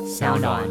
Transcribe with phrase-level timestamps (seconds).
[0.00, 0.62] 小暖。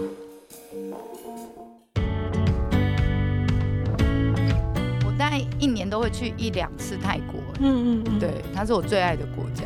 [5.05, 8.19] 我大概一年都会去一两次泰国，嗯嗯嗯，。
[8.19, 9.65] 对，它是我最爱的国家。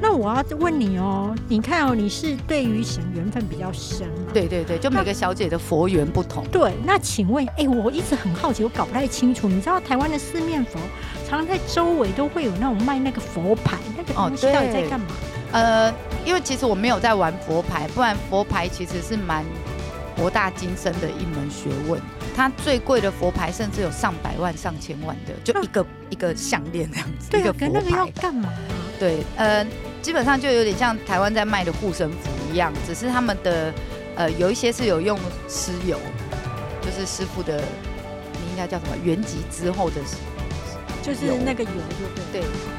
[0.00, 4.30] 那我要问你哦，你看哦，你是对于神缘分比较深嘛？
[4.32, 6.44] 对对对，就每个小姐的佛缘不同。
[6.48, 9.48] 对，那请问，哎，我一直很好奇，我搞不太清楚。
[9.48, 10.78] 你知道台湾的四面佛，
[11.28, 15.06] 常常在周围都会有那种卖那个佛牌，那个哦东西到底在干嘛？
[15.52, 15.94] 呃，
[16.26, 19.44] 因为其实我没有在玩佛牌，不然佛牌其实是蛮
[20.16, 21.98] 博大精深的一门学问。
[22.34, 28.06] 它最贵的佛牌甚至有上百万、上千万的，就一个、一个项链这样子，对啊，一个佛可那个要。
[28.20, 28.52] 干嘛？
[28.98, 29.64] 对，呃，
[30.02, 32.16] 基本上就有点像台湾在卖的护身符
[32.52, 33.72] 一样，只是他们的
[34.16, 35.98] 呃有一些是有用尸油，
[36.82, 40.00] 就是师傅的，你应该叫什么原籍之后的
[41.02, 42.40] 就是那个油，对不对？
[42.42, 42.75] 对。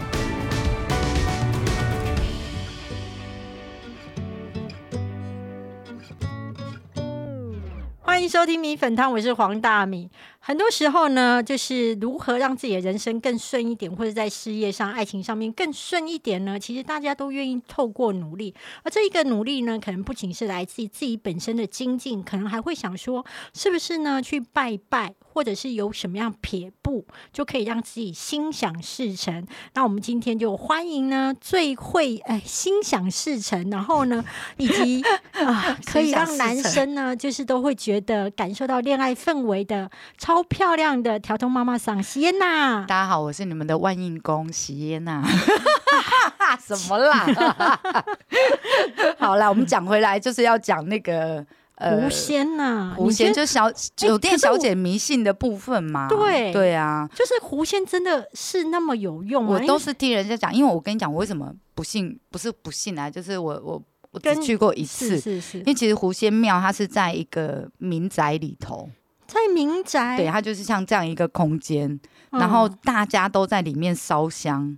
[8.28, 10.10] 收听米粉汤，我是黄大米。
[10.48, 16.58] 很多时候呢，就是如何让自己的人生更顺一点，或者在事业上、爱情上面更顺一点呢？
[16.58, 24.22] 其实大家都愿意透过努力，而这一个努力呢，可能不仅是来自于自己本身的精进，可能还会想说，是不是呢？
[24.22, 29.46] 去拜拜，或者是有什么样撇步，就可以让自己心想事成。
[29.74, 34.24] 那我们今天就欢迎呢，最会哎心想事成，然后呢，
[34.56, 35.04] 以及
[35.44, 42.86] 啊，可以让男生呢，就是都会觉得感受到恋爱氛围的超漂亮的调通妈妈桑西耶娜。
[42.86, 45.24] 大家好，我是你们的万应公喜耶娜。
[46.60, 47.80] 什么啦？
[49.20, 51.46] 好啦，我们讲回来，就是要讲那个
[51.76, 56.08] 呃狐仙呐、狐仙，就是小酒店小姐迷信的部分嘛。
[56.08, 59.52] 对对啊，就是狐仙真的是那么有用吗？
[59.52, 62.18] 我都是听人家讲，因为我跟你讲，我为什么不信？
[62.32, 63.82] 不是不信啊，就是我我
[64.12, 68.90] 我只去过一次是，是是因，为其实狐仙庙它是在一个民宅里头，
[69.28, 71.90] 在民宅，对，它就是像这样一个空间，
[72.32, 74.78] 嗯然后大家都在里面烧香，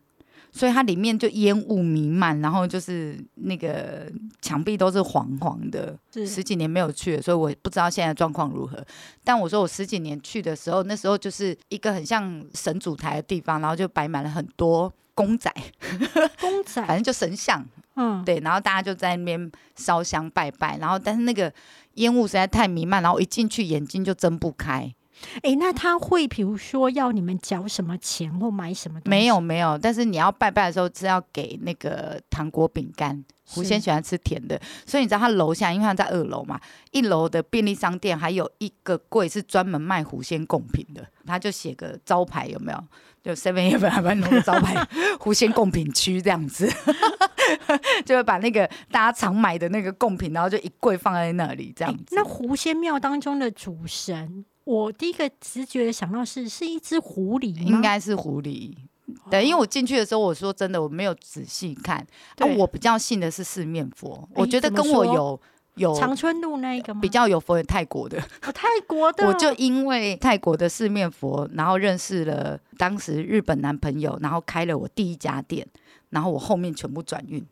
[0.52, 4.12] 所以它里面就烟雾弥漫，然后就是那个
[4.42, 5.96] 墙壁都是黄黄的。
[6.12, 8.84] 是十几年没有去了，所以我不知道现在状况如何。
[9.24, 15.54] 但我说我十几年去的时候，那时候就是一个很像神主台的地方，然后就摆满了很多公仔，
[16.42, 17.64] 公仔，反正就神像，
[18.00, 21.52] 嗯，对，然后大家就在那边烧香拜拜，然后但是那个
[21.96, 24.94] 烟雾实在太弥漫，然后一进去眼睛就睁不开。
[25.42, 29.10] 哎，那他会比如说要你们缴什么钱或买什么东西？
[29.10, 33.24] 没有没有，但是你要拜拜的时候是要给那个糖果饼干。
[33.52, 36.62] 狐仙喜欢吃甜的，所以你知道他楼下，因为他在二楼嘛，
[36.92, 42.84] 一楼的便利商店还有一个柜是专门卖狐仙贡品的，他就写个招牌有没有？
[43.24, 44.88] 就 Seven Eleven 还蛮弄个招牌，
[45.20, 46.72] 狐仙贡品区这样子，
[48.06, 52.16] 就会把那个大家常买的那个贡品，然后就一柜放在那里这样子。
[52.16, 58.74] 诶那狐仙庙当中的主神，我第一个直觉的想到是是一只狐狸吗，应该是狐狸。
[59.32, 61.98] 对，因为我进去的时候，我说真的，我没有仔细看。
[62.38, 65.42] 啊，我比较信的是四面佛，我觉得跟我有
[65.74, 67.02] 有长春路那一个吗？
[67.02, 75.68] 比较有佛的泰国的，哦泰国的， 我就因为泰国的四面佛，然后认识了当时日本男朋友，然后开了我第一家店，
[76.10, 77.46] 然后我后面全部转运。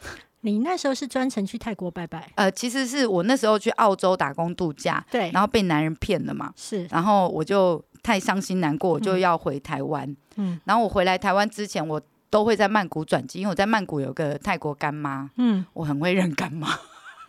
[0.42, 10.16] 你那时候是专程去泰国拜拜，呃，其实是我那时候去澳洲打工度假，对，然后被男人骗了嘛，是然后我就太伤心难过，我就要回台湾。
[10.36, 12.00] 嗯然后我回来台湾之前，我
[12.30, 16.68] 都会在曼谷转机，因为我在曼谷有个泰国干妈，嗯我很会认干妈。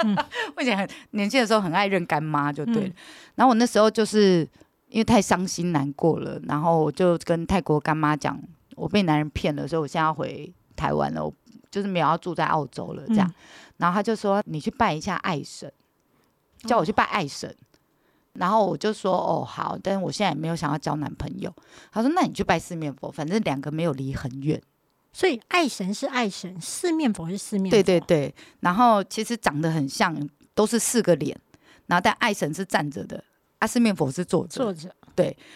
[0.03, 0.15] 嗯
[0.55, 2.87] 我以前很年轻的时候很爱认干妈，就对了。
[2.89, 2.93] 嗯
[3.35, 4.47] 然后我那时候就是
[4.89, 8.39] 因为太伤心难过了，然后我就跟泰国干妈讲，
[8.75, 11.33] 我被男人骗了，所以我现在要回台湾了，我
[11.69, 13.27] 就是没有要住在澳洲了这样。
[13.27, 13.33] 嗯
[13.77, 15.71] 然后他就说你去拜一下爱神，
[16.63, 17.55] 叫我去拜爱神。
[18.33, 21.53] 然后我就说哦好，但是我现在也没有想要交男朋友。
[21.91, 24.59] 他说那你去拜四面佛，反正两个没有离很远。
[25.13, 31.39] 所以爱神是爱神，四面佛是四面佛，对对对，然后其实长得很像，都是四个脸，
[31.85, 33.23] 然后但爱神是站着的，
[33.59, 34.63] 啊四面佛是坐着。
[34.63, 34.89] 坐着，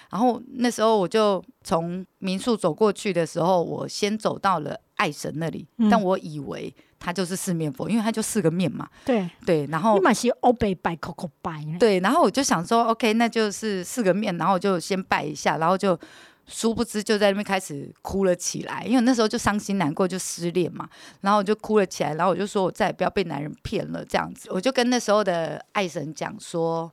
[0.09, 8.87] 然后那时候我就从民宿走过去的时候，我先走到了爱神那里，嗯但我以为他就是四面佛，因为他就四个面嘛。
[9.05, 10.97] 对，对，然后你嘛是欧北拜
[11.41, 15.99] 拜，对，然后我就想说，OK，那就是四个面，然后我就先拜一下，然后就
[16.45, 20.87] 殊不知就在那边开始哭了起来，因为那时候就伤心难过，就失恋嘛，
[21.21, 26.91] 然后我就哭了起来，然后我就说我再也不要被男人骗了，这样子，我就跟那时候的爱神讲说。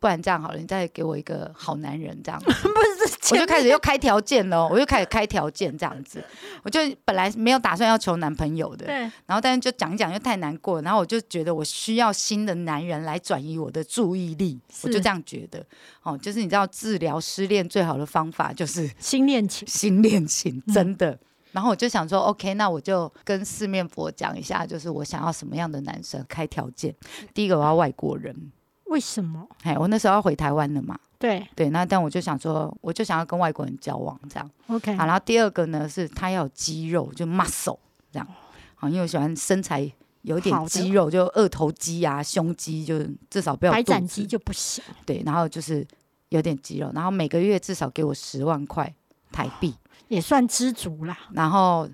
[0.00, 6.22] 不然这样好了，你再给我一个好男人这样子， 不是，我就开始又开条件了，我又开始开条件这样子，
[6.62, 8.94] 我就本来没有打算要求男朋友的，对，
[9.26, 15.64] 然后但是就讲一讲又太难过，然后我就觉得我需要新的男人来转移我的注意力，我就这样觉得。
[16.02, 20.74] 哦，就是你知道治疗失恋最好的方法就是新恋情， 新恋情，嗯。
[20.74, 21.18] 真的。
[21.50, 26.94] 然后我就想说，OK，那我就跟四面佛讲一下，就是我想要什么样的男生，开条件。
[27.34, 28.52] 第一个我要外国人，
[28.88, 29.46] 为什么？
[29.62, 34.50] 哎，我那时候要回台湾了嘛，对对，那但我就想说，我就想要跟外国人交往这样。
[34.68, 37.78] ，OK，好，然后第二个呢是他要有肌肉，就 muscle
[38.10, 38.26] 这样。
[38.74, 39.90] 好，因为我喜欢身材
[40.22, 45.86] 有点肌肉，就二头肌啊、胸肌，就至少不要白斩鸡就不行，对，然后就是
[46.30, 48.92] 有点肌肉，然后每个月至少给我十万块
[49.32, 49.74] 台币，
[50.08, 51.18] 也算知足啦。
[51.32, 51.88] 然后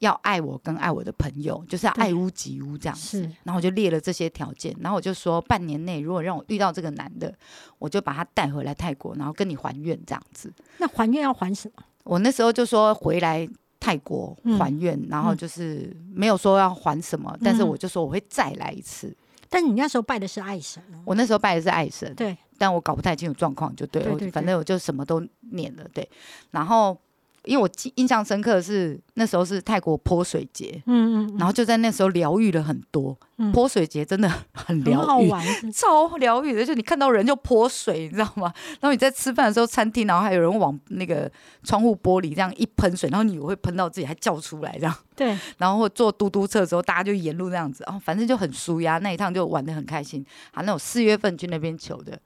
[0.00, 3.22] 要爱我跟爱我的朋友，就是要爱屋及乌这样子。
[3.22, 7.34] 是，然后我就列了这些条件，然后我就说半年内如果让我遇到这个男的，
[7.78, 10.52] 我就把他带回来泰国，然后跟你还愿这样子。
[10.78, 11.82] 那还愿要还什么？
[12.04, 13.48] 我那时候就说回来
[13.80, 19.16] 泰国嗯还愿，然后就是没有说要还什么，但是我就说我会再来一次。
[19.48, 26.08] 但是你那时候拜的是爱神哦，我那时候拜的是爱神，对，但我搞不太清楚状况，就对反正我就什么都念了，对。
[26.50, 26.98] 然后
[27.46, 33.16] 因为我记印象深刻的是那时候是泰国泼水节，嗯嗯，然后就在那时候疗愈了很多。
[33.38, 35.30] 嗯泼水节真的很很疗愈。
[35.70, 38.52] 超疗愈的，就你看到人就泼水，你知道吗？
[38.80, 41.30] 然后你在吃饭的时候，餐厅然后还有人往那个
[41.62, 44.94] 窗户玻璃这样一喷水，然后你会喷到自己，还叫出来这样。
[45.14, 50.24] 对， 然后或坐嘟嘟车的时候，大家就沿路这样子，哦，反正就很舒压，那一趟就玩的很开心。
[50.52, 52.18] 好，那我四月份去那边求的，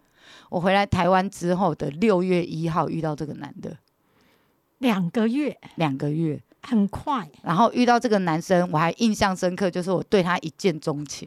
[0.49, 3.77] 我回来台湾之后的六月一号遇到这个男的，
[4.81, 11.27] 两个月两个月，很快，然后遇到这个男生，我还印象深刻，就是我对他一见钟情。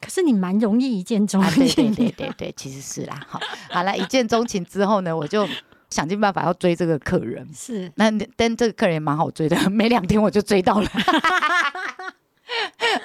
[0.00, 3.20] 可是你蛮容易一见钟啊，对对情对对对，其实是啦。
[3.28, 3.38] 好，
[3.70, 5.48] 好了，一见钟情之后呢，我就
[5.90, 7.48] 想尽办法要追这个客人。
[7.54, 10.88] 是那但这个客人也蛮好追的， 没两天我就追到了。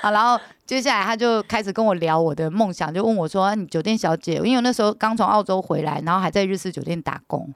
[0.02, 7.54] 好，然后接下来他就开始跟我聊我的梦想，就问我说：“啊、你酒店小姐？”因为我那时候刚从澳洲回来，然后还在日式酒店打工，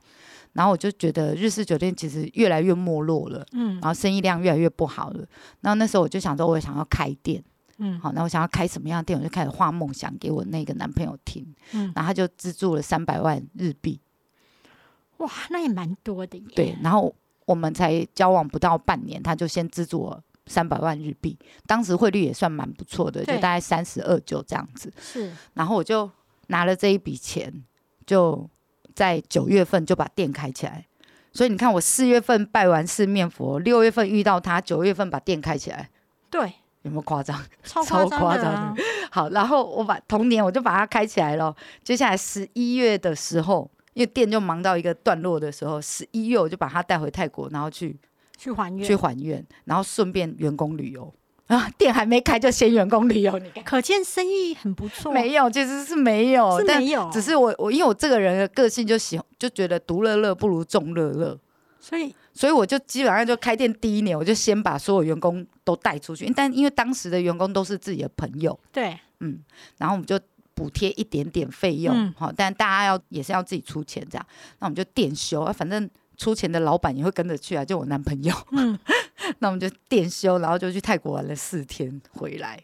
[0.54, 3.74] 然后我就觉得日式酒店其实越来越没落了，嗯。
[3.76, 5.26] 然后生意量越来越不好了。
[5.62, 7.44] 然后那时候我就想说，我也想要开店。
[7.78, 8.00] 嗯。
[8.00, 14.00] 好，那我想要开什么样的店，我就开始画梦想给我那个男朋友听，嗯，然后他就资助了三百万日币，
[15.18, 17.14] 哇，那也蛮多的耶，对，然后
[17.46, 25.32] 我们才交往不到半年，他就先资助我三百万日币，当时汇率也算蛮不错的，就大概三十二九这样子，是。
[25.54, 26.10] 然后我就
[26.48, 27.64] 拿了这一笔钱，
[28.06, 28.48] 就
[28.96, 30.86] 在九月份就把店开起来。
[31.34, 35.90] 所以你看，我四月份拜完四面佛，六月份遇到他，九月份把店开起来，
[36.30, 36.42] 对，
[36.82, 37.42] 有没有夸张？
[37.64, 38.78] 超超夸 夸张
[39.10, 41.56] 好，然后我把同年我就把它开起来了。
[41.84, 47.98] 接下来十一月的时候，因为店就忙到一个段落的时候，十一月我就把它带回泰国，然后去
[48.38, 48.94] 去还愿去。
[48.94, 51.14] 还愿，然后顺便员工旅游
[51.56, 51.70] 啊。
[51.78, 53.64] 店还没开就先员工旅游，你看。
[53.64, 61.38] 可见生意很不错，没有，其实是没有，但是没有，只是我我因为我这个人的个性就喜欢就觉得独乐乐不如众乐乐。
[61.80, 68.96] 所以所以我就基本上就开店第一年，我就先把所有员工都带出去，但因为当时的员工都是自己的朋友，对。
[69.20, 69.40] 嗯，
[69.80, 70.20] 然后我们就
[70.54, 72.14] 补贴一点点费用，嗯。
[72.16, 74.26] 好、但大家要也是要自己出钱这样，
[74.60, 75.90] 那我们就店休啊，反正
[76.22, 78.78] 出钱的老板也会跟着去啊，就我男朋友，嗯，
[79.40, 82.62] 那我们就电休，然后就去泰国玩了四天回来，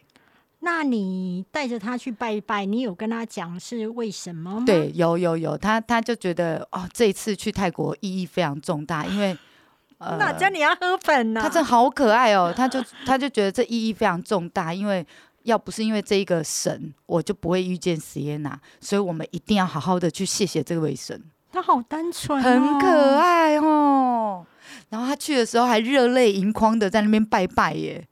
[0.60, 4.62] 那你带着他去拜一拜，你有跟他讲是为什么吗？
[4.64, 9.36] 对，有有有，他他就觉得哦，这一次去泰国意义非常重大，因为
[9.98, 15.04] 呃，那叫你要喝粉呢、他真的好可爱哦，他就他就觉得这意义非常重大，因为
[15.42, 21.20] 要不是因为这一个神，我就不会遇见 Sienna，所以我们一定要好好的去谢谢这位神，
[21.58, 23.16] 他好单纯、哦很可。
[23.16, 24.46] 爱哦。
[24.90, 28.06] 然后他去的时候还热泪盈眶的在那边拜拜耶，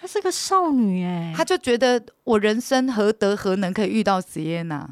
[0.00, 4.86] 她是个少女哎，他就觉得我人生何德何能可以遇到 Sienna？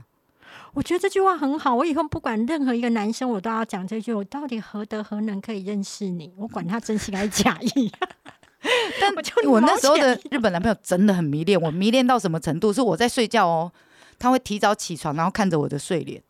[0.74, 1.72] 我觉得这句话很好。
[1.72, 6.32] 我以后不管任何一个男生，我都要讲这句：我到底何德何能可以认识你？
[6.36, 7.92] 我管他真心还是假意。
[9.00, 12.72] 但我就我那时候的日本男朋友真的很迷恋我，迷恋到什么程度？
[12.72, 13.70] 是我在睡觉哦，
[14.18, 16.20] 他会提早起床，然后看着我的睡脸，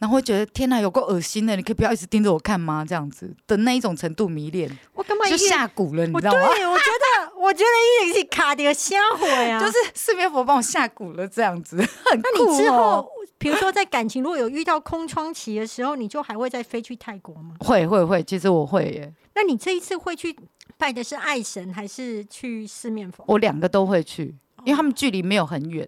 [0.00, 2.82] 然后会觉得天哪，有够恶心的，你可以不要一直盯着我看吗？
[2.88, 6.48] 这样子的那一种程度迷恋，我根本就下蛊了，你知道吗？
[6.54, 9.60] 对，我觉得，我觉得一直卡点瞎火呀。
[9.62, 11.76] 就是四面佛帮我下蛊了，这样子
[12.10, 17.56] 很那你之哦后，比如说在感情如果有遇到空窗期的时候，你就还会再飞去泰国吗？
[17.60, 20.34] 会会会，其实我会耶，那你这一次会去
[20.78, 23.22] 拜的是爱神，还是去四面佛？
[23.28, 25.86] 我两个都会去，因为他们距离没有很远。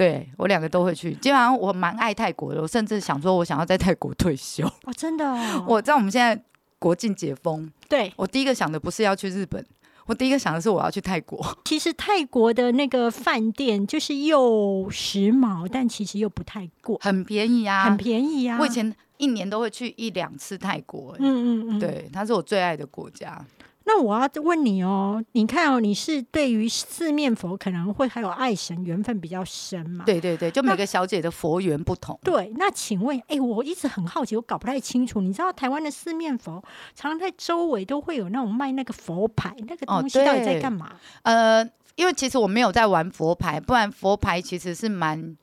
[0.00, 4.66] 对我两个都会去，基本上我蛮爱泰国的，我甚至想说，我想要在泰国退休。
[4.66, 6.42] 哦，真的哦， 我知道我们现在
[6.78, 9.62] 国境解封，对，我第一个想的不是要去日本，
[10.06, 11.38] 我第一个想的是我要去泰国。
[11.66, 18.56] 其实泰国的那个饭店就是又时髦，但其实又不太贵，很便宜啊，很便宜啊。
[18.58, 21.78] 我以前一年都会去一两次泰国、欸，嗯嗯嗯，。
[21.78, 23.38] 对，它是我最爱的国家。
[23.84, 30.04] 那我要问你哦，你看哦，你是对于四面佛可能会还有爱神缘分比较深嘛？
[30.04, 32.18] 对对对，就每个小姐的佛缘不同。
[32.22, 35.20] 对，那请问，哎、我一直很好奇，我搞不太清楚。
[35.20, 36.62] 你知道台湾的四面佛
[36.94, 40.92] 常常在周围都会有那种卖那个佛牌，那个哦东西到底在对干嘛？
[41.22, 45.36] 呃，因为其实我没有在玩佛牌，不然佛牌其实是蛮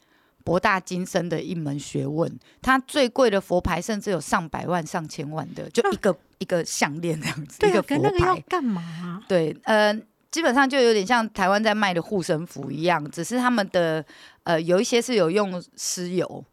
[0.43, 2.31] 博大精深的一门学问。
[2.61, 8.41] 它最贵的佛牌甚至有上百万、上千万的，就一个、一个项链这样子，一对啊，个佛可那个要牌。
[8.47, 9.93] 干嘛啊、对，呃，
[10.29, 14.03] 基本上就有点像台湾在卖的护身符一样，只是他们的
[14.43, 16.43] 呃有一些是有用尸油，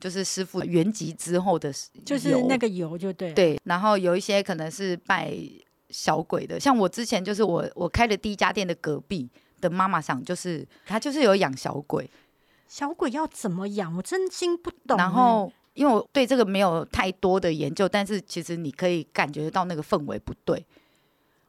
[0.00, 1.72] 就是师傅原籍之后的
[2.04, 3.32] 就是那个油就对。
[3.32, 5.34] 对，然后有一些可能是拜
[5.90, 9.28] 小鬼的，像我之前就是我我开的第一家店的隔壁
[9.60, 12.08] 的妈妈桑，就是她就是有养小鬼，
[12.68, 13.96] 小鬼要怎么养？
[13.96, 15.02] 我真心不懂欸。
[15.02, 20.66] 然后因为我对这个没有太多的研究，但是其实你可以感觉到那个氛围不对。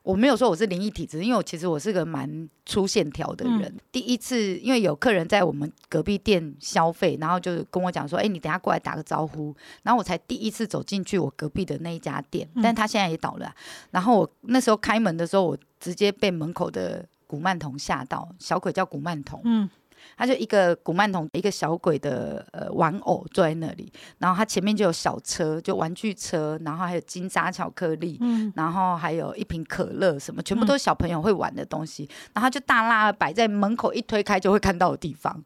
[0.03, 3.75] 我没有说我是灵异体质，因为我其实我是个蛮粗线条的人。
[3.91, 9.53] 第一次因为有客人在我们隔壁店消费，然后就跟我讲说：“哎、你等下过来打个招呼。”
[9.83, 13.55] 然后我才第一次走进去我隔壁的那一家店，但他现在也倒了啊、
[13.91, 19.41] 然后我那时候开门的时候，我直接被门口的古曼童吓到，小鬼叫古曼童。
[19.43, 19.69] 嗯，
[20.17, 28.51] 他就一个古曼童，一个小鬼的呃玩偶坐在那里，然后他前面就有小车，就玩具车，然后还有金沙巧克力，嗯。
[28.55, 35.43] 然后还有一瓶可乐，什么全部都是小朋友会玩的东西，然后他就大拉摆在门口，一推开就会看到的地方，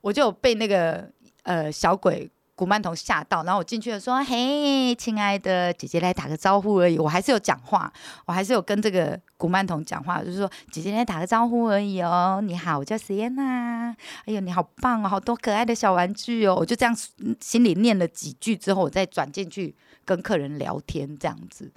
[0.00, 1.08] 我就有被那个
[1.42, 2.30] 呃小鬼。
[2.56, 7.92] 古曼童吓到，然后我进去了，说：“嘿，亲爱的姐姐来打个招呼而已。”我还是有讲话，
[8.26, 12.40] 我还是有跟这个古曼童讲话，就是说：“姐姐来打个招呼而已哦。
[12.42, 13.94] 你好，我叫 Sienna。
[14.24, 21.72] 哎呦，你好棒哦，好多可爱的小玩具哦。”我就这样嗯心里念了几句之后，我再转进去跟客人聊天，这样子。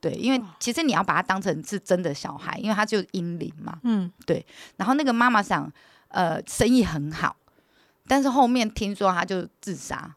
[0.00, 3.78] 对，因为其实你要把它当成是真的小孩，因为他就阴灵嘛。
[3.82, 4.10] 嗯，
[4.76, 5.68] 然后那个妈妈想，
[6.08, 7.34] 呃，生意很好，
[8.08, 10.14] 但是后面听说他就自杀，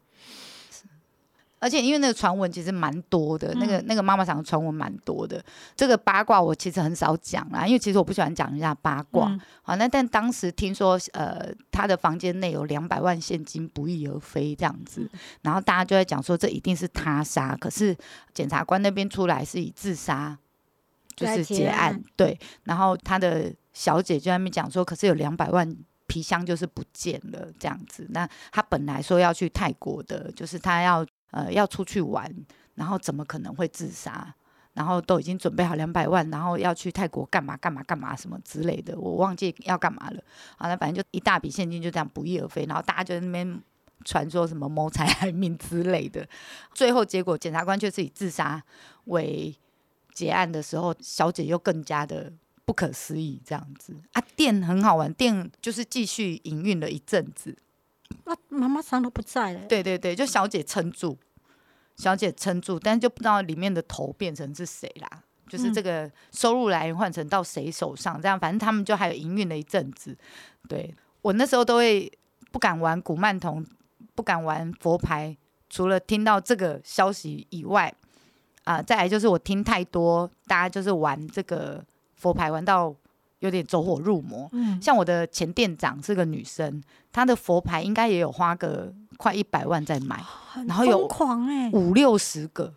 [1.60, 5.44] 而且因为那个传闻其实蛮多的，那个那个妈妈想的传闻蛮多的。
[5.76, 9.28] 这个八卦我其实很少讲啦，因为其实我不喜欢讲人家八卦。
[9.30, 15.08] 嗯好，那但当时听说，呃，他的房间内有两百万现金不翼而飞这样子，
[15.44, 17.96] 然后大家就在讲说这一定是他杀，可是
[18.34, 20.36] 检察官那边出来是以自杀
[21.16, 25.78] 就是结案对，然后他的小姐就在那边讲说，可是有两百万。
[26.12, 28.06] 皮箱就是不见了，这样子。
[28.10, 32.30] 那他本来说要去泰国的，就是他要呃要出去玩，
[32.76, 34.36] 然后怎么可能会自杀？
[34.74, 40.22] 然后都已经准备好两百万，然后要去泰国干嘛干嘛干嘛什么之类的，我忘记要干嘛了。
[40.58, 43.62] 好了，反正就一大笔现金就这样不翼而飞，然后大家就在那边
[44.04, 46.28] 传说什么谋财害命之类的。
[46.74, 48.62] 最后结果检察官却是以自杀
[49.06, 49.54] 为
[50.14, 52.32] 结案的时候，小姐又更加的
[52.72, 54.24] 不可思议这样子啊。
[54.34, 57.54] 店很好玩，店就是继续营运了一阵子。
[58.24, 59.60] 那妈妈桑都不在了。
[59.68, 61.18] 对对对，就小姐撑住，
[61.98, 65.24] 小姐撑住，但是就不知道里面的头变成是谁啦。
[65.50, 70.18] 就是嗯这个收入来源换成到谁手上，这样反正他们就还有营运了一阵子。
[70.70, 72.10] 对我那时候都会
[72.54, 73.66] 不敢玩古曼童，
[74.16, 75.36] 不敢玩佛牌，
[75.70, 77.94] 除了听到这个消息以外，
[78.64, 81.84] 啊、再来就是我听太多，大家就是玩这个
[82.22, 82.96] 佛牌玩到
[83.40, 84.48] 有点走火入魔。
[84.52, 92.72] 嗯，像我的前店长是个女生，她的佛牌应该也有花个快一百万在买，很然后有狂哎、五六十个，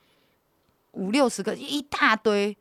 [0.93, 2.57] 五六十个一大堆。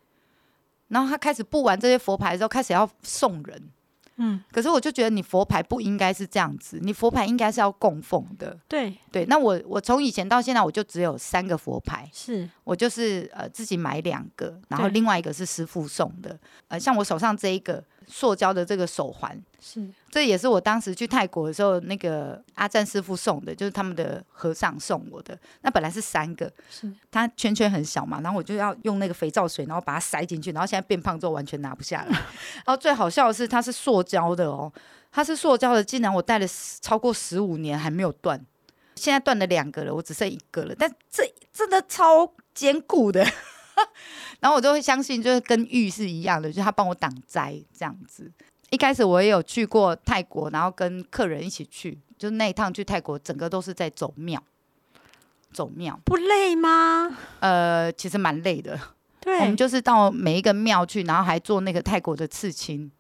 [0.89, 3.69] 然后她开始不玩这些佛牌的时候，开始要送人。
[4.17, 8.57] 嗯，可是我就觉得你佛牌不应该是这样子，你佛牌应该是要供奉的。
[8.67, 16.37] 对，对，那我我从以前到现在，我就只有三个佛牌，是，我就是呃自己买两个，然后另外一个是师傅送的。
[16.67, 25.37] 呃，像我手上这一个塑胶的这个手环，是这也是我当时去泰国的时候，那个阿赞师傅送的，就是他们的和尚送我的。
[25.61, 32.09] 那本来是三个，是，它圈圈很小嘛，然后我就要用那个肥皂水，然后把它塞进去，然后现在变胖之后完全拿不下来。
[32.65, 34.71] 然后最好笑的是，它是塑胶的哦，
[35.11, 36.45] 它是塑胶的，竟然我戴了
[36.81, 38.39] 超过十五年还没有断，
[38.95, 43.25] 现在断了两个了，我只剩一个了，但这真的超坚固的。
[44.39, 48.31] 然后我就会相信，就是跟玉是一样的，就是他帮我挡灾这样子。
[48.69, 54.41] 一开始我也有去过泰国，然后跟客人一起去，就那一趟去泰国，整个都是在走庙，
[55.51, 55.99] 走庙。
[56.03, 57.15] 不累吗？
[57.39, 58.79] 呃，其实蛮累的。
[59.21, 62.91] 对，我们就是到每一个庙去，然后还做那个泰国的刺青。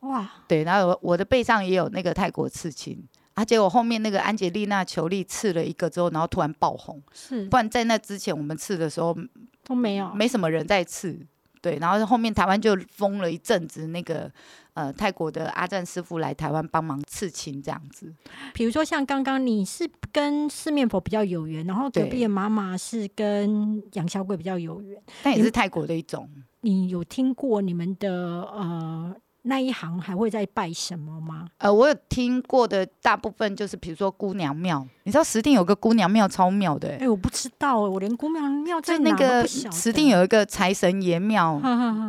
[0.00, 7.02] 哇，对，然后我我的背上也有那个泰国刺青，啊，结果后面那个安吉丽娜·裘丽刺了一个之后，然后突然爆红。
[7.14, 9.16] 是不然在那之前我们刺的时候
[9.64, 11.18] 都没有，没什么人在刺。
[11.60, 14.30] 对，然后后面台湾就封了一阵子，那个
[14.74, 18.14] 呃泰国的阿赞师傅来台湾帮忙刺青这样子。
[18.52, 26.28] 比如说像刚刚你是跟四面佛比较有缘，然后隔壁的妈妈是跟杨小鬼比较有缘，但也是泰国的一种。
[26.60, 31.46] 你有听过你们的呃那一行还会再拜什么吗？
[31.58, 39.46] 呃，我有听过的大部分就是比如说姑娘庙，你知道石定有个姑娘庙超妙的、哎、我不知道，我连姑娘庙在就那个。
[39.46, 41.60] 石定有一个财神爷庙，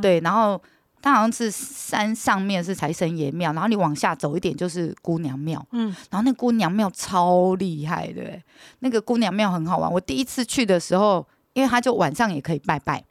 [0.02, 0.62] 对，然后
[1.02, 8.44] 它好像是山上面是财神爷庙，然后你往下走一点就是姑娘庙，嗯，然后那姑娘庙超厉害的欸，
[8.80, 9.92] 那个姑娘庙很好玩。
[9.92, 13.04] 我第一次去的时候，因为它就晚上也可以拜拜，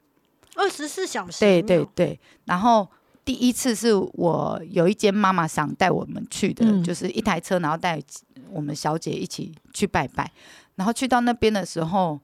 [0.55, 2.19] 二十四小时对庙对对。
[2.45, 2.89] 然后
[3.25, 7.99] 第一次是我有一间妈妈想带我们去的，嗯就是一台车，然后带
[8.51, 10.31] 我们小姐一起去拜拜。
[10.75, 12.19] 然后去到那边的时候，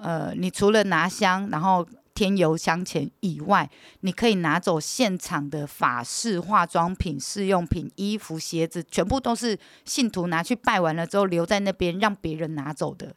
[0.00, 3.68] 呃，你除了拿香，然后添油香钱以外，
[4.00, 13.14] 你可以拿走现场的法式化妆品、试用品、衣服、鞋子，全部都是信徒拿去拜完了之后留在那边，让别人拿走的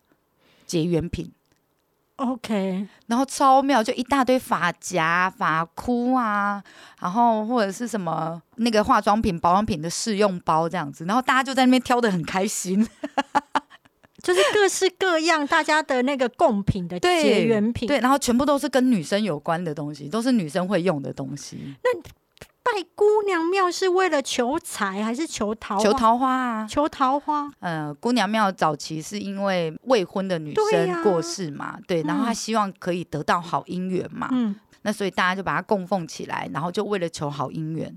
[0.66, 1.32] 结缘品。
[2.20, 6.62] OK，然后超妙，就一大堆发夹、发箍啊，
[7.00, 12.86] 然后或者是什么那个化妆品、保养品的试用包这样子，然后大家就在那边挑的很开心。
[14.22, 17.88] 就是各式各样大家的那个贡品的对结缘品。
[17.88, 21.74] 对，然后全部都是跟女生有关的东西，都是女生会用的东西。
[21.82, 21.90] 拜
[22.96, 25.84] 姑娘庙是为了求财还是求桃花？
[25.84, 27.52] 求桃花啊，求桃花。
[27.60, 37.96] 呃，姑娘庙早期是因为未婚的女生过世嘛，对，然后她嗯希望可以得到好姻缘嘛，嗯，那所以大家就把它供奉起来，然后就为了求好姻缘。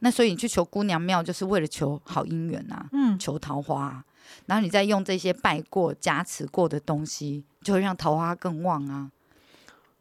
[0.00, 4.04] 那所以你去求姑娘庙，就是为了求好姻缘啊，嗯求桃花啊、
[4.46, 9.10] 然后你再用这些拜过、加持过的东西，就会让桃花更旺啊。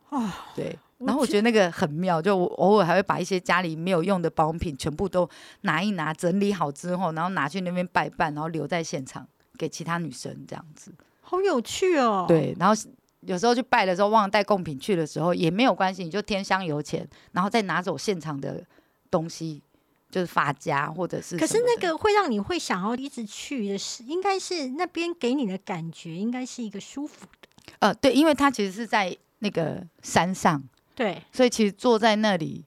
[0.10, 0.78] 哦，对。
[0.98, 5.30] 我然后我觉觉得那个很妙，就我偶尔还会把一些家里没有用的保养品全部都
[5.62, 9.28] 拿一拿，整理好之后，然后拿去那边拜拜，然后留在现场
[9.58, 10.94] 给其他女生这样子。
[11.22, 12.74] 好有趣哦。，对，然后
[13.22, 18.64] 有时候去拜的时候忘了带贡品去的时候也没有关系，你就添香油钱，然后再拿走现场的
[19.12, 19.62] 东西，
[20.10, 21.38] 就是发夹或者是。
[21.38, 27.74] 可是那，个会让你会想要一直去的是，应该是那边给你的感觉应该是一个舒服的。
[27.80, 30.64] 呃，对，因为它其实是在那个山上，
[30.96, 32.64] 对，所以其实坐在那里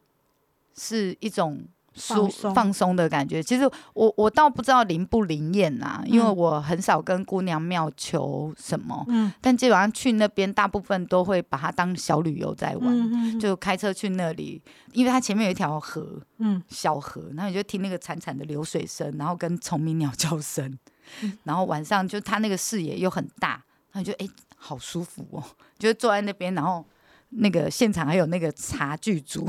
[0.77, 1.65] 是一种
[1.95, 2.95] 舒放松。
[2.95, 3.43] 的感觉。
[3.43, 9.33] 其实我我倒不知道灵不灵验呐，因为嗯我很少跟姑娘庙求什么，嗯。
[9.41, 12.87] 但基本上去那边大部分都会把它当小旅游在玩。
[12.87, 14.63] 嗯嗯，就开车去那里，
[14.93, 16.63] 因为它前面有一条河，嗯。
[16.69, 20.79] 小河，然后你就听那个潺潺的流水声，然后跟虫鸣鸟叫声，
[21.23, 21.37] 嗯。
[21.45, 25.43] 然后晚上就它那个视野又很大，然后你就哎、好舒服哦，
[25.79, 26.85] 就坐在那边，然后
[27.31, 29.47] 那个现场还有那个茶具组，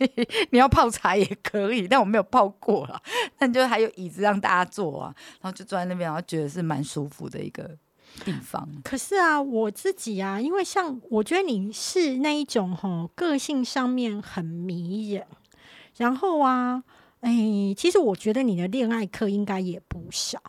[0.00, 3.00] 你 你要泡茶也可以，但我没有泡过啦，
[3.38, 7.70] 但就还有椅子让大家坐啊，然后就坐在那边，然后觉得是蛮舒服的一个
[8.24, 8.68] 地方。
[8.82, 15.24] 可是啊，我自己啊，因为像我觉得你是那一种吼，个性上面很迷人，
[15.96, 16.82] 然后啊，
[17.20, 17.32] 哎，
[17.76, 20.42] 其实我觉得你的恋爱课应该也不少，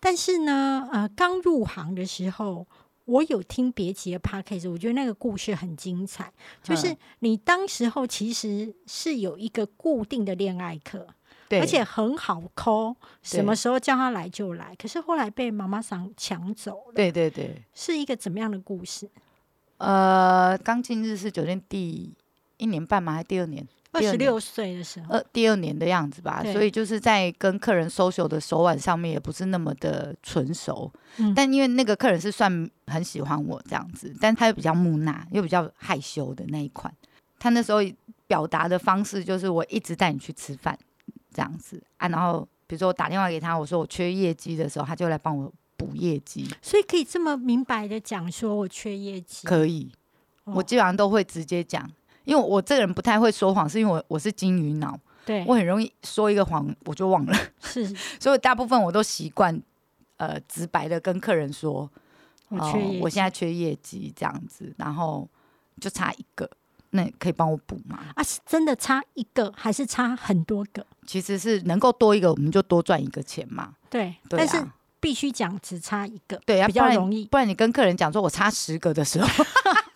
[0.00, 2.66] 但是呢，呃，刚入行的时候。
[3.04, 6.32] 我有听别集的 podcast，我觉得那个故事很精彩。
[6.62, 11.06] 就是嗯你当时候其实是有一个固定的恋爱课，
[11.48, 14.74] 对，而且很好抠，什对么时候叫他来就来。
[14.76, 19.08] 可是后来被妈妈桑抢走了，对对对，是一个怎么样的故事？
[19.78, 22.14] 呃，刚进日式酒店第
[22.56, 23.14] 一年半吗？
[23.14, 23.66] 还是第二年？
[24.00, 31.32] 第二十六岁的时候，呃，第二年的样子吧，所以就是在跟客人 social 的手腕上面也不是那么的纯熟，嗯。
[31.34, 36.92] 但因为那个客人是算很喜欢我这样子，但他又比较木讷，又比较害羞的那一款，
[37.38, 37.80] 他那时候
[38.26, 40.78] 表达的方式就是我一直带你去吃饭
[41.32, 41.82] 这样子。
[41.98, 49.46] 啊，然后比如说我打电话给他，我说我缺业绩的时候，他就来帮我补业绩，所以可以这么明白的讲，说我缺业绩。
[49.46, 49.92] 可以，
[50.44, 50.54] 哦。
[50.56, 51.88] 我基本上都会直接讲，
[52.24, 57.86] 因为我这个人不太会说谎，是因为我我是金鱼脑，对我，很容易说一个谎我就忘了，是
[58.18, 59.60] 所以大部分我都习惯
[60.16, 61.90] 呃直白的跟客人说，
[62.48, 65.28] 哦我现在缺业绩这样子，然后
[65.80, 66.48] 就差一个，
[66.90, 67.98] 那你可以帮我补吗？
[68.14, 70.86] 啊，是真的差一个，还是差很多个？
[71.06, 73.74] 其实是能够多一个，我们就多赚一个钱嘛。
[73.90, 77.26] 对，对但是啊，必须讲只差一个，对啊，比较容易。
[77.26, 79.44] 不然你跟客人讲说我差十个的时候，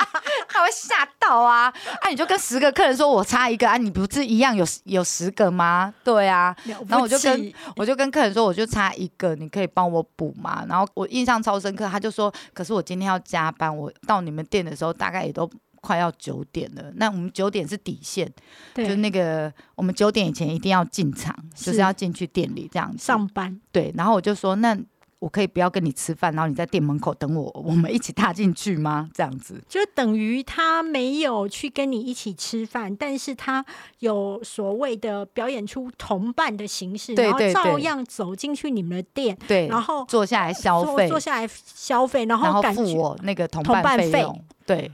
[0.58, 1.72] 他会吓到啊！
[2.00, 5.94] 啊，你就跟十个客人说我差一个啊，你不是一样有有十个吗？
[6.02, 6.54] 对啊，
[6.88, 10.64] 然后我就跟我就跟客人说，我就差一个，你可以帮我补吗？
[10.68, 15.48] 然后我印象超深刻，他就说，可是我今天要加班，我到你们店的时候大概也都
[15.80, 16.90] 快要九点了。
[16.96, 18.28] 那我们九点是底线，
[18.74, 22.98] 就是那个我们九点以前一定要进场，就是是要进去店里这样子。
[22.98, 24.76] 上班对，然后我就说，那
[25.20, 29.08] 我可以不要跟你吃饭，然后你在店门口等我，我们一起踏进去吗？
[29.14, 29.60] 这样子。
[29.68, 33.64] 就等于他没有去跟你一起吃饭，但是他
[33.98, 44.44] 有所谓的表演出同伴的形式，然后照样走进去你们的店，对，然后坐下来消坐费，坐下来消费，然然后付我那个同同伴费用。
[44.64, 44.90] 对，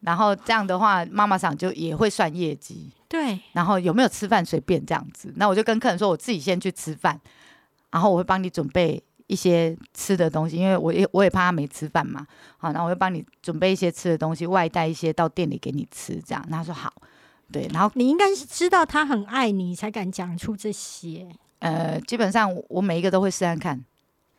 [0.00, 2.90] 然后这样的话，妈妈桑就也会算业绩。
[3.08, 5.30] 对然后有没有吃饭随便这样子。
[5.36, 7.20] 那我就跟客人说，我自己先去吃饭，
[7.90, 9.02] 然后我会帮你准备
[9.32, 12.26] 一些吃的东西，因为我也我也怕他没吃饭嘛。
[12.58, 16.44] 好，那我就帮你准备一些吃的东西，外带一些到店里给你吃，这样。
[16.48, 16.92] 那他说好，
[17.50, 21.26] 对，然后你应该是知道他很爱你，才敢讲出这些。
[21.60, 23.82] 呃，基本上我每一个都会试看看，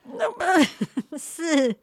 [1.17, 1.75] 是，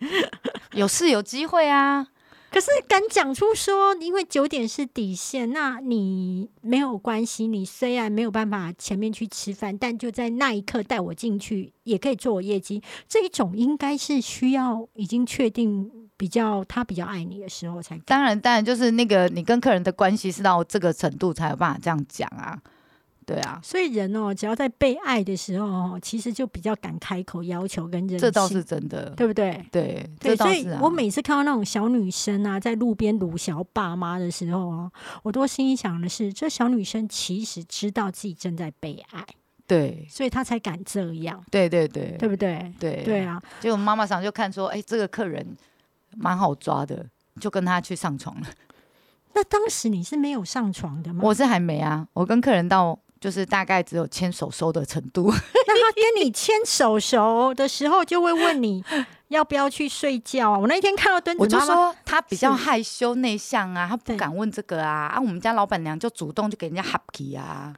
[0.72, 2.06] 有是有机会啊。
[2.50, 7.46] 可是敢讲出说，因为九点是底线，那你没有关系。
[7.46, 12.82] 你虽然没有办法前面去吃饭，但就在那一刻带我进去，也可以做我业绩。
[13.08, 17.96] 这一种应该是需要已经确定比较他比较爱你的时候才。
[18.04, 22.60] 当然，当然就是那个你跟客人的关系是到这个程度才有办法这样讲啊。
[23.34, 29.10] 对啊，所以人哦，只要在被爱的时候哦，其实就比较敢开口要求跟任性，这倒是真的。
[29.16, 29.64] 对不对？
[29.70, 30.66] 对，对，所以。
[30.80, 34.90] 我每次看到那种小女生啊，在路边撸小爸妈的时候啊，
[35.22, 39.24] 我都心里想的是，这小女生其实知道自己正在被爱，
[39.66, 42.72] 对所以她才敢这样，对对对对不对？
[42.78, 45.46] 对对啊，结果妈妈上就看说，哎、这个客人
[46.16, 47.06] 蛮好抓的，
[47.40, 48.46] 就跟他去上床了。
[49.34, 51.20] 那当时你是没有上床的吗？
[51.22, 55.30] 我是还没啊，我跟客人到就是大概只有牵手手的程度。
[55.66, 58.82] 那他跟你牵手手的时候，就会问你
[59.28, 60.58] 要不要去睡觉啊？
[60.58, 65.12] 我那天看到墩我就子妈妈，说他比较害羞内向啊，他不敢问这个啊。
[65.14, 67.74] 啊，我们家老板娘就主动就给人家 happy 啊。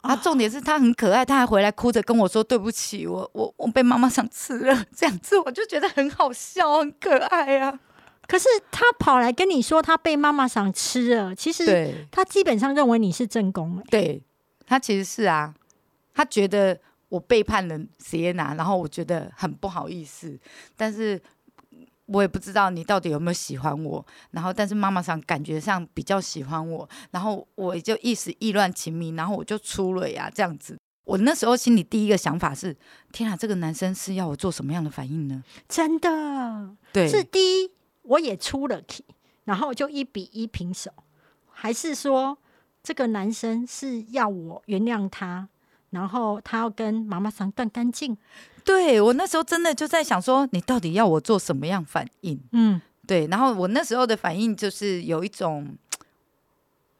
[0.00, 7.78] 啊，哦重点是他很可爱，他还回来哭着跟我说对不起，我我我被妈妈想吃了， 这样子我就觉得很好笑，很可爱啊。
[8.26, 14.22] 可是他跑来跟你说他被妈妈想吃了，其实对他基本上认为你是正宫、欸，对，
[14.66, 15.54] 他其实是啊，
[16.12, 20.38] 他觉得我背叛了 Sienna，然后我觉得很不好意思，
[20.76, 21.20] 但是
[22.06, 24.04] 我也不知道你到底有没有喜欢我。
[24.32, 30.78] 然后，但是妈妈上感觉上比较喜欢我，然后我也就一时意乱情迷，然后我就出了呀，这样子。
[31.04, 32.74] 我那时候心里第一个想法是：
[33.12, 35.44] 天啊，这个男生是要我做什么样的反应呢？
[35.68, 37.70] 真的对，是第一，
[38.02, 39.04] 我也出了题，
[39.44, 40.90] 然后就一比一平手，
[41.50, 42.38] 还是说
[42.84, 45.48] 这个男生是要我原谅他，
[45.88, 48.16] 然后他要跟妈妈桑断干净？
[48.62, 52.38] 对我那时候真的就在想说，你到底要我做什么样反应？
[52.52, 55.74] 嗯，对，然后我那时候的反应就是有一种，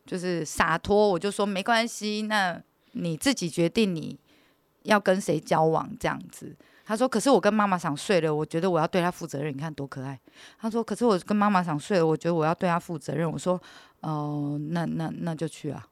[0.06, 2.58] 就是洒脱，我就说没关系，那
[2.92, 4.18] 你自己决定你
[4.84, 6.56] 要跟谁交往这样子。
[6.86, 9.54] 他说：“可是我跟妈妈想睡了，我觉得我要对她负责任。
[9.54, 10.20] 你看多可爱。”
[10.60, 13.60] 他说：“可是我跟妈妈想睡了，我觉得我要对她负责任。”我说
[14.02, 15.86] ：“哦、那那那就去啊。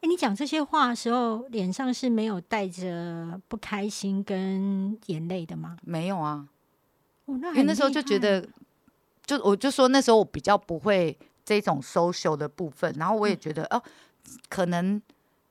[0.00, 6.46] 哎，你讲这些话的时候，脸上是没有带着不开心跟眼泪的吗？”没有啊，
[7.26, 8.46] 哦，那因为那时候就觉得，
[9.24, 13.82] 就我就说那时候我比较不会这种 social 的部分，然后我也觉得、哦，
[14.48, 15.00] 可能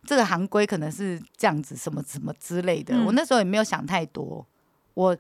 [0.05, 2.95] 这个行规可能是这样子，什么什么之类的。
[2.95, 4.45] 嗯我那时候也没有想太多，
[4.93, 5.17] 我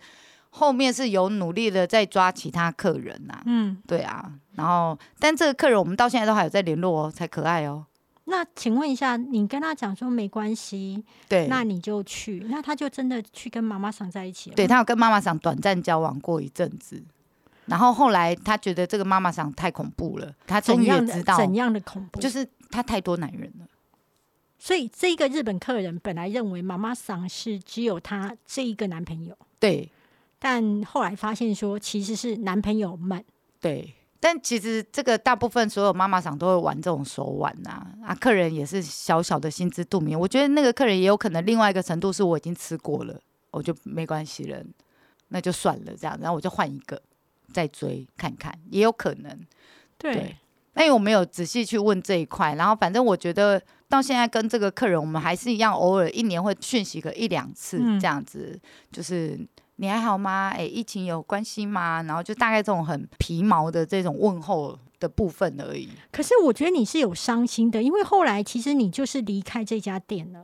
[0.49, 7.85] 后面是有努力的在抓其他客人呐、嗯，对啊，然后但这个客人我们到现在都还有在联络哦，才可爱哦。
[8.25, 14.55] 那请问一下，你跟他讲说没关系，对，那你就去，那他就真的去跟妈妈桑在一起了吗？
[14.55, 17.03] 对他有跟妈妈想短暂交往过一阵子，
[17.65, 22.21] 然后后来他觉得这个妈妈桑太恐怖了，他终于也知道，怎样的恐怖？
[22.21, 23.65] 就是他太多男人了。
[24.63, 29.91] 所以这个日本客人本来认为妈妈桑是只有她这一个男朋友，对
[30.39, 33.21] 但后来发现说其实是男朋友们。
[33.59, 40.17] 对，但其实这个大部分所有妈妈桑都会玩这种手腕呐、啊，客人也是小小的心知肚明。
[40.17, 43.19] 我觉得那个客人也有可能另外一个程度是我已经吃过了，
[43.51, 44.63] 我就没关系了，
[45.27, 47.01] 那就算了这样，然后我就换一个
[47.51, 49.37] 再追看看，也有可能。
[49.97, 50.37] 对，对
[50.73, 58.59] 那因为我没有仔细去问这一块，然后反正我觉得到现在跟这个客人，我们还是一样，偶尔一年会讯息个一两次嗯这样子，
[58.91, 59.39] 就是
[59.75, 60.51] 你还好吗？
[60.55, 62.01] 哎，疫情有关系吗？
[62.03, 65.89] 然后就大概这种很皮毛的这种问候的部分而已。
[66.11, 70.43] 可是我觉得你是有伤心的，因为后来其实你就是离开这家店了。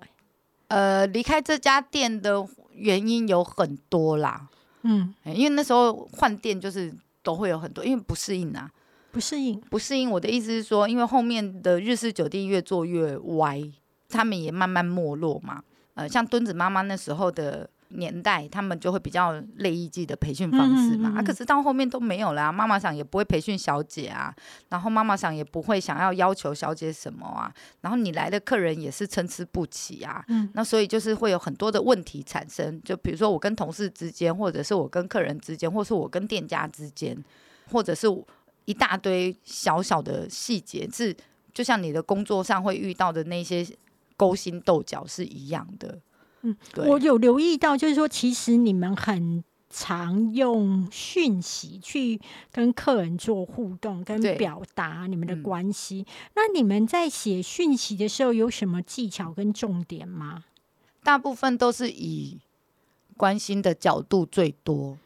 [0.68, 4.48] 呃，离开这家店的原因有很多啦，
[4.84, 8.70] 嗯，哎因为那时候换店就是都会有很多，因为不适应啊。
[9.12, 9.60] 不适应。
[9.70, 10.10] 不适应。
[10.10, 13.62] 我的意思是说，因为后面的日式酒店越做越歪，
[14.08, 15.62] 他们也慢慢没落嘛。
[15.96, 21.10] 呃，像墩子妈妈那时候的年代，他们就会比较累一季的培训方式嘛。
[21.10, 24.34] 嗯嗯嗯嗯啊，可是到后面都没有啦、妈妈想也不会培训小姐啊，
[24.70, 30.24] 然后妈妈想也不会想要要求小姐什么啊，然后你来的客人也是参差不齐啊。
[30.30, 37.18] 嗯那所以就是会有很多的问题产生，就比如说我跟同事之间，或者是我跟客人之间，或是我跟店家之间，
[37.72, 38.08] 或者是
[38.70, 41.16] 一大堆小小的细节，是
[41.52, 43.66] 就像你的工作上会遇到的那些
[44.16, 46.00] 勾心斗角是一样的。
[46.42, 56.06] 嗯，对，我有留意到，就是说，其实你们很常用讯息去跟客人做互动，跟表达你们的嗯关系。
[56.36, 60.44] 那你们在写讯息的时候有什么技巧跟重点吗？
[61.04, 62.38] 大部分都是以
[63.18, 65.00] 关心的角度最多。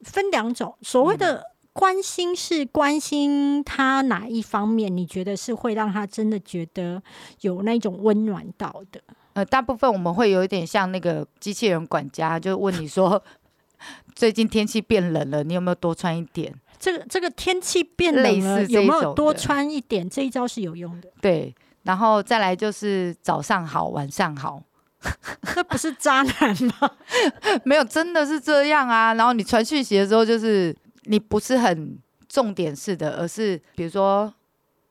[0.00, 7.02] 分两种，所谓的关心是关心他哪一方面，你觉得是会让他真的觉得
[7.42, 9.00] 有那种温暖到的？
[9.34, 13.22] 呃，大部分我们会有一点像那个机器人管家，就问你说，
[14.14, 16.52] 最近天气变冷了，你有没有多穿一点？
[16.80, 20.08] 这个这个天气变冷了，有没有多穿一点？
[20.10, 21.54] 这一招是有用的，对，
[21.84, 24.62] 然后再来就是早上好，晚上好，
[25.54, 26.90] 这不是渣男吗？
[27.64, 29.14] 没有，真的是这样啊。
[29.14, 30.74] 然后你传讯息的时候，就是
[31.10, 34.32] 你不是很重点式的，而是比如说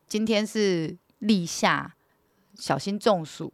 [0.06, 1.96] 今天是立夏，
[2.56, 3.50] 小心中暑，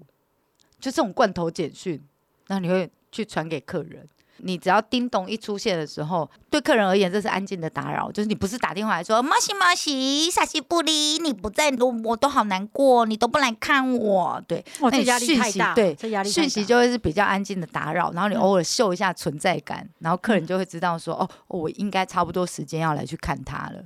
[0.80, 2.02] 就这种罐头简讯，
[2.48, 4.08] 那你会去传给客人。
[4.38, 23.82] 你只要叮咚一出现的时候，对客人而言这是安静的打扰，就是你不是打电话来说“马西马西，萨西布里，你不在，我我都好难过，你都不来看我”，对，那你压力讯太大对这压力太讯息大就会是比较安静的打扰，然后你嗯偶尔秀一下存在感，然后客人嗯就会知道说，哦，哦我应该差不多时间要来去看他了，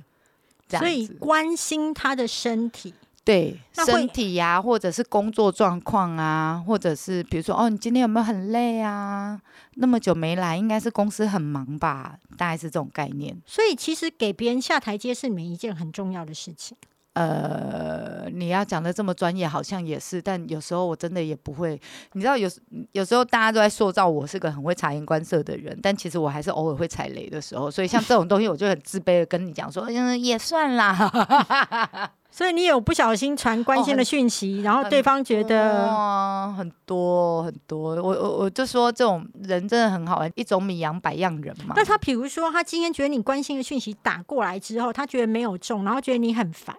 [0.67, 1.13] 这所以样子。
[1.19, 2.93] 关心他的身体，
[3.31, 9.39] 对身体呀、或者是工作状况啊，或者是比如说，哦，你今天有没有很累啊？
[9.75, 12.17] 那么久没来，应该是公司很忙吧？
[12.37, 13.41] 大概是这种概念。
[13.45, 16.75] 所以其实给别人下台阶是你们一件很重要的事情。
[17.13, 21.77] 呃，你要讲的这么专业，好像也是，但有时候我真的也不会。
[22.13, 22.61] 你知道有，时
[22.93, 27.69] 有时候大家都在塑造我是个很会察言观色的人，但其实我还是偶尔会踩雷的时候。
[27.69, 32.11] 所以像这种东西，我就很自卑的跟你讲说，嗯，也算啦。
[32.31, 37.95] 所以你有不小心传关心的讯息，然后对方觉得哇，很多很多。
[37.95, 41.73] 我我我就说这种人真的很好玩，一种米养百样人嘛。
[41.75, 46.73] 那他比如说，他今天觉得你关心的讯息打过来之后，他觉得没有中，然后觉得你很烦，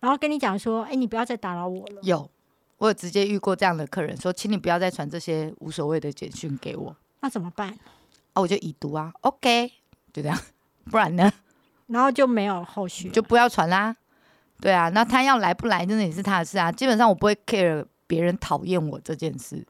[0.00, 2.00] 然后跟你讲说：“哎、你不要再打扰我了。
[2.02, 2.28] 有，
[2.78, 7.68] 我有直接遇过这样的客人，说，请你不要再传这些无所谓的简讯给我。”那怎么办？
[8.32, 9.70] 啊，我就已读啊，OK，
[10.12, 10.36] 就这样，
[10.90, 11.32] 不然呢
[11.86, 13.94] 然后就没有后续，就不要传啦。
[14.60, 16.72] 对啊，那他要来不来，真的也是他的事啊。
[16.72, 19.66] 基本上我不会 care 别人讨厌我这件事。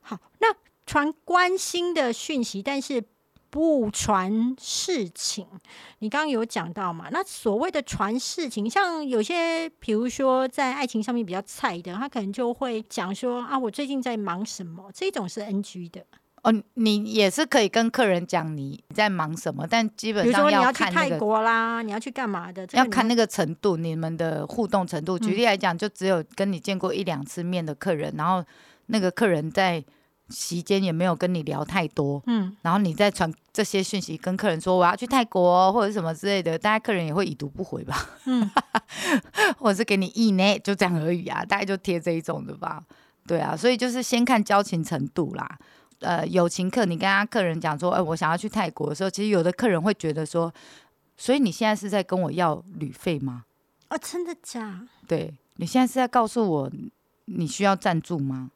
[0.00, 0.18] 好。
[0.38, 0.48] 那
[0.86, 3.04] 传关心的讯息，但是
[3.48, 5.46] 不传事情。
[5.98, 7.08] 你刚刚有讲到嘛？
[7.12, 16.04] 那所谓的传事情，像有些比如说在爱情上面比较菜的，他可能就会讲说啊，我最近在忙什么，这种是 NG 的。
[16.42, 22.66] 哦，你也是可以跟客人讲你在忙什么，但基本上如说你要去泰看那个国啦，你要去干嘛的？
[22.66, 25.18] 这要看那个个程度，你们的互动程度。
[25.18, 28.42] 举嗯例来讲，就只有跟你见过一两次面的客人，然后
[28.86, 29.84] 那个客人在
[30.30, 38.50] 席间也没有跟你聊太多，嗯，然后你再传这些讯息跟客人说我要去泰国哦或者什么之类的，大家客人也会已读不回吧，嗯，
[39.58, 42.82] 或者是给你意呢，就这样而已啊，大概就贴这一种的吧。
[43.26, 45.58] 对啊，所以就是先看交情程度啦。
[46.00, 50.52] 呃，友情客，你跟他客人讲说，哎、我想要去泰国的时候，其实有的客人会觉得说，
[51.16, 53.44] 所以你现在是在跟我要旅费吗？
[53.90, 54.82] 哦，真的假？
[55.06, 56.70] 对你现在是在告诉我
[57.26, 58.50] 你需要赞助吗？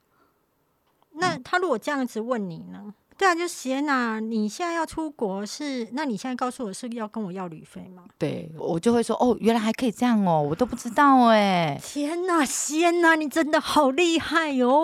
[1.13, 2.95] 那他如果这样子问你呢？
[3.17, 5.87] 对啊，就贤呐，你现在要出国是？
[5.93, 8.03] 那你现在告诉我是要跟我要旅费吗？
[8.19, 11.79] 对我就会说哦，原来还可以这样哦，我都不知道哎。
[11.81, 14.83] 天呐，贤呐，你真的好厉害哟！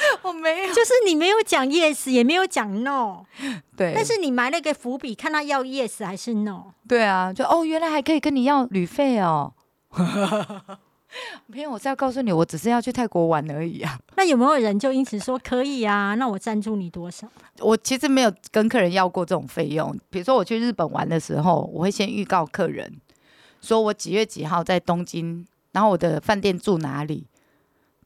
[0.22, 3.24] 我没有，就是你没有讲 yes，也没有讲 no，
[3.76, 6.72] 对，但是你埋了个伏笔，看他要 yes 还是 no。
[6.88, 9.52] 对啊，就哦，原来还可以跟你要旅费哦。
[11.46, 13.98] 没有，我是要告诉你，我只是要去泰国玩而已啊。
[14.16, 16.14] 那有没有人就因此说可以啊？
[16.14, 17.26] 那我赞助你多少？
[17.58, 19.92] 我其实没有跟客人要过这种费用。
[20.08, 23.00] 比如说我去日本玩的时候，我会先预告客人，
[23.60, 27.26] 说我几月几号在东京，然后我的饭店住哪里。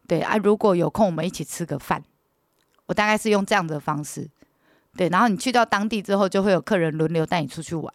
[0.07, 2.03] 对啊，如果有空我们一起吃个饭。
[2.87, 4.29] 我大概是用这样的方式。
[4.95, 7.93] 对，然后你去到当地之后，就会有客人轮流带你出去玩。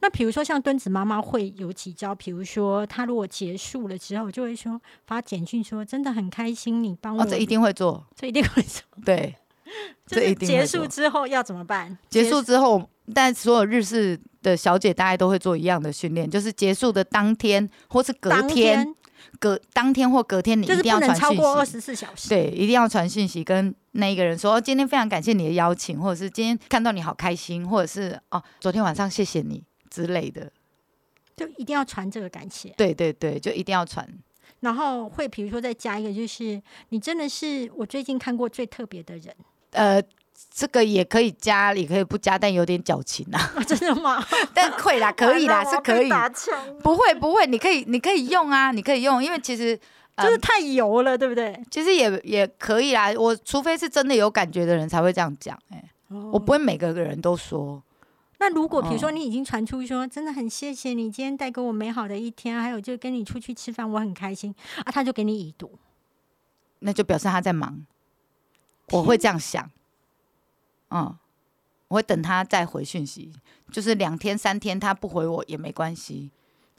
[0.00, 9.36] 那比如说像墩子妈妈会有几招，比如说她如果结束了之后，就会说发简讯说真的很开心，你帮我，这一定会做，这一定会做，对，
[10.04, 11.96] 这一定结束之后要怎么办？
[12.10, 18.92] 结束之后，但所有日式的小姐大概都会做一样的训练，就是结束的当天或是隔天，
[19.38, 29.64] 隔当天或隔天，你一定要传超过二十四小时，对，一定要传讯息跟那一个人说，今天非常感谢你的邀请，或者是今天看到你好开心，或者是哦，昨天晚上谢谢你。
[29.90, 30.52] 之类的，
[31.34, 32.68] 就一定要传这个感谢。
[32.76, 34.06] 对对对，就一定要传。
[34.60, 39.34] 然后会比如说再加一个，就是你真的是我最近看过最特别的人。
[39.70, 40.00] 呃，
[40.50, 43.52] 这个也可以加，也可以不加，但有点矫情啊。
[43.66, 44.24] 真的吗？
[44.54, 46.10] 但可以啦，可以啦，是可以。
[46.82, 49.78] 不会不会，你可以你可以用啊，你可以用，因为其实
[50.16, 51.60] 就是太油了，对不对？
[51.70, 53.12] 其实也也可以啦。
[53.16, 55.82] 我除非是真的有感觉的人才会这样讲，哎，
[56.32, 57.82] 我不会每个人都说。
[58.40, 65.78] 那如果比如说你已经传出说真的很谢谢你今天带给我美好的一天，还有就跟你出去吃饭我很开心啊，他就给你已读，
[66.78, 67.84] 那就表示他在忙。
[68.90, 69.68] 我会这样想，
[70.90, 71.16] 嗯，
[71.88, 73.32] 我会等他再回讯息，
[73.70, 76.30] 就是两天三天他不回我也没关系。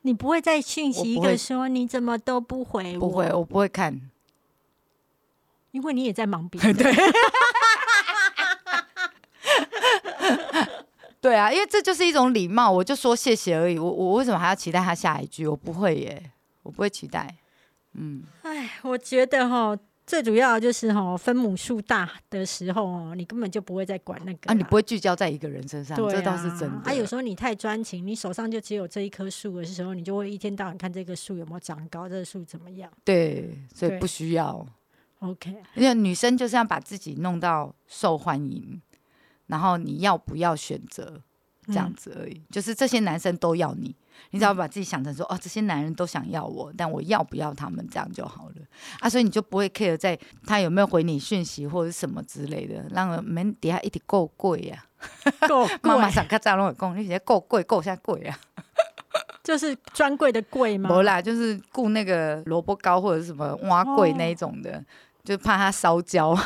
[0.01, 2.99] 你不会再讯息一个说你怎么都不回我？
[2.99, 3.99] 不会，我不会看，
[5.71, 6.73] 因为你也在忙别的。
[6.83, 6.93] 对。
[11.21, 13.77] 对啊，因为这就是一种礼貌，我就说谢谢而已。
[13.77, 15.45] 我我为什么还要期待他下一句？
[15.45, 16.31] 我不会耶，
[16.63, 17.35] 我不会期待。
[17.91, 19.77] 嗯，哎，我觉得哈，
[20.09, 26.89] 最主要就是哈，分母数大的时候哦，你根本就不会再管那个啊，你不会聚焦在一个人身上，这倒是真的。
[26.89, 32.91] 啊，有时候你太专情，你手上就只有这一棵树的时候，你就会一天到晚看这个树有没有长高，这个树怎么样？
[33.03, 34.65] 对，所以不需要。
[35.19, 38.81] OK，因为女生就是要把自己弄到受欢迎。
[39.45, 41.19] 然后你要不要选择
[41.65, 43.95] 这样子而已，就是这些男生都要你，
[44.31, 48.55] 你只要把自己想成说哦，这些男人都想要我，但我要不要他们这样就好了
[48.99, 54.85] 啊，所以你就不会 care 在他有没有回你讯息或者什么之类的，让门底下一点够贵呀，
[55.47, 58.37] 够妈妈想看张龙的工，你觉得够贵够下贵啊？
[59.41, 60.89] 就是专柜的贵吗？
[60.89, 64.83] 不啦，就是雇那个萝卜糕或者什么挖柜那一种的，
[65.23, 66.37] 就怕它烧焦，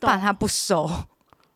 [0.00, 0.90] 怕它不熟。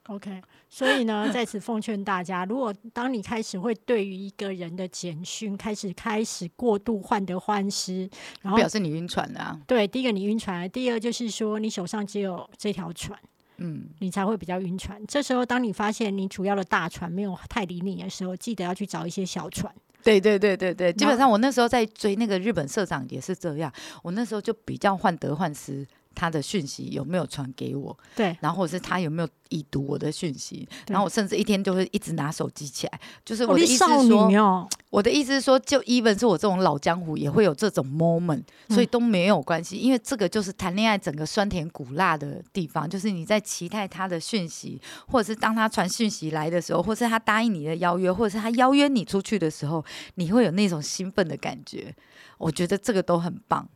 [0.07, 0.40] OK，
[0.76, 8.06] 所以呢，在此奉劝大家，如果当你开始会对于一个人的简讯开始开始过度患得患失，
[8.42, 9.58] 然后表示你晕船了。
[9.66, 13.18] 对，第一个你晕船，第二就是说你手上只有这条船，
[13.56, 15.02] 嗯，你才会比较晕船。
[15.06, 19.74] 这时候，当你发现你主要的大船没有太理你的时候，记得要去找一些小船。
[20.02, 25.86] 对对对对对，基本上我那时候在追那个日本社长也是这样，我那时候就比较患得患失。
[26.16, 27.96] 他的讯息有没有传给我？
[28.16, 30.66] 对，然后或者是他有没有已读我的讯息？
[30.88, 33.00] 然后我甚至一天就会一直拿手机起来。
[33.24, 51.94] 就是我的意思是说，我的意思是说，就 even 是我这种老江湖也会有这种 moment，所以都没有关系，因为这个就是谈恋爱整个酸甜苦辣的地方，就是你在期待他的讯息，或者是当他传讯息来的时候，或是他答应你的邀约，或者是他邀约你出去的时候，你会有那种兴奋的感觉。
[52.38, 53.68] 我觉得这个都很棒，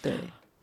[0.00, 0.12] 对。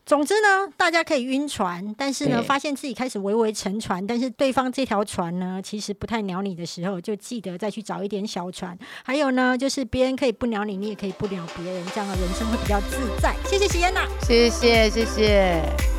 [0.06, 8.78] 总之呢，大家可以晕船，但是呢，发现自己开始微微沉船，但是对方这条船呢，其实不太鸟你的时候，就记得再去找一点小船。
[9.04, 13.34] 还有呢，就是别人可以不鸟你，你也可以不鸟别人，这样的人生会比较自在。
[13.46, 15.95] 谢谢喜燕娜，谢谢谢谢。